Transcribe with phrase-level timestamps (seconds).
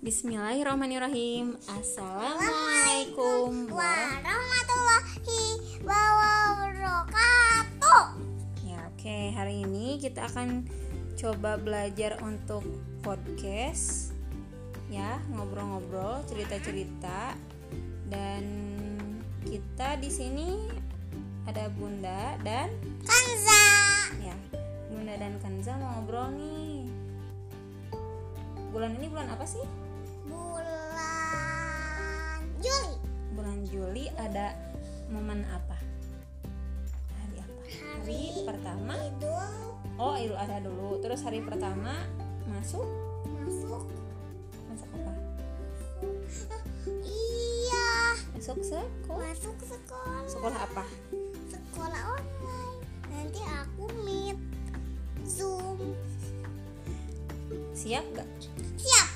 [0.00, 5.44] Bismillahirrahmanirrahim Assalamualaikum warahmatullahi
[5.84, 8.04] wabarakatuh.
[8.64, 10.64] Ya oke hari ini kita akan
[11.20, 12.64] coba belajar untuk
[13.04, 14.16] podcast
[14.88, 17.36] Ya ngobrol-ngobrol cerita-cerita
[18.08, 18.44] Dan
[19.44, 20.64] kita di sini
[21.44, 22.72] ada Bunda dan
[23.04, 23.68] Kanza.
[24.16, 24.32] ya
[24.88, 26.88] Bunda dan Kanza mau ngobrol nih
[28.72, 29.89] Bulan ini bulan apa sih?
[30.30, 30.94] Bulan
[32.62, 32.94] Juli.
[33.34, 34.54] bulan Juli ada
[35.10, 35.74] momen apa?
[37.18, 37.60] Hari apa?
[37.66, 38.94] Hari pertama.
[38.94, 39.50] Idul
[39.98, 41.02] Oh, Idul Adha dulu.
[41.02, 42.06] Terus hari pertama
[42.46, 42.86] masuk
[43.42, 43.82] masuk.
[44.70, 45.12] masuk apa?
[47.02, 47.90] Iya,
[48.32, 49.26] Masuk sekolah.
[49.34, 50.22] masuk sekolah.
[50.24, 50.84] Sekolah apa?
[51.50, 52.78] Sekolah online.
[53.10, 54.38] Nanti aku meet
[55.26, 55.92] Zoom.
[57.74, 58.28] Siap gak?
[58.78, 59.09] Siap.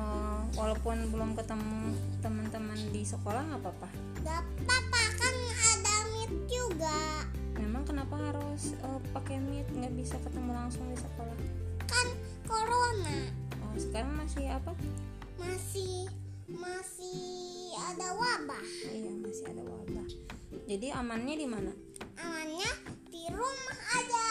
[0.00, 1.92] Oh, walaupun belum ketemu
[2.24, 3.88] teman-teman di sekolah nggak apa-apa.
[4.24, 5.34] Gak apa-apa kan
[5.76, 7.28] ada meet juga.
[7.60, 11.36] Memang kenapa harus eh, pakai meet nggak bisa ketemu langsung di sekolah?
[11.84, 12.06] Kan
[12.48, 13.28] corona
[13.60, 14.72] Oh, sekarang masih apa?
[15.36, 16.04] masih
[16.50, 18.64] masih ada wabah.
[18.84, 20.08] Iya, masih ada wabah.
[20.66, 21.72] Jadi amannya di mana?
[22.18, 22.70] Amannya
[23.08, 24.26] di rumah aja.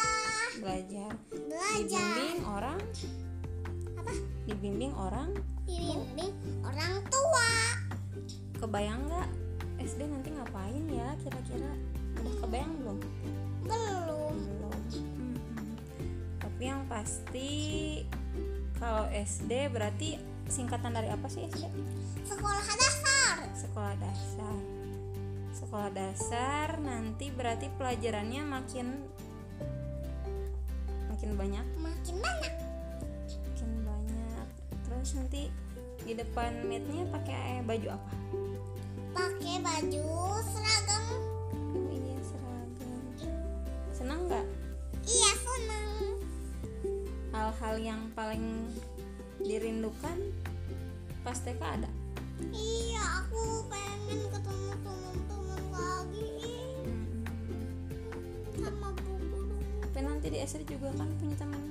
[0.59, 1.12] Belajar.
[1.31, 2.08] Belajar.
[4.50, 5.30] Dibimbing orang,
[5.64, 6.33] dibimbing
[6.66, 7.50] orang tua.
[8.58, 9.30] kebayang nggak
[9.80, 11.72] SD nanti ngapain ya kira-kira
[12.17, 12.97] udah kebayang belum
[13.64, 14.36] Belum.
[14.36, 15.69] belum Mm-mm.
[16.41, 17.52] tapi yang pasti
[18.75, 21.69] kalau SD berarti singkatan dari apa sih SD
[22.25, 23.36] Sekolah dasar.
[23.53, 24.56] sekolah dasar
[25.53, 28.88] sekolah dasar nanti berarti pelajarannya makin
[31.08, 32.53] makin banyak Makin banyak.
[35.00, 35.47] Terus nanti
[36.03, 38.12] di depan meetnya pakai baju apa?
[39.16, 40.12] Pakai baju
[40.44, 41.06] seragam.
[41.72, 43.00] oh iya seragam.
[43.96, 44.44] Senang nggak?
[45.07, 45.88] Iya senang.
[47.31, 48.68] hal-hal yang paling
[49.40, 50.19] dirindukan
[51.23, 51.88] pas TK ada?
[52.52, 56.59] Iya aku pengen ketemu teman-teman lagi.
[58.52, 59.63] Sama bu guru.
[59.79, 61.63] tapi nanti di SD juga kan punya teman